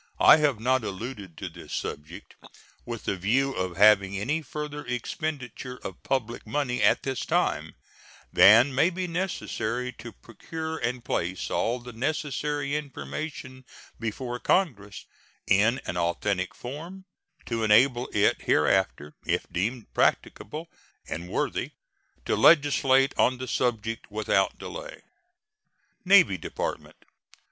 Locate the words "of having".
3.53-4.17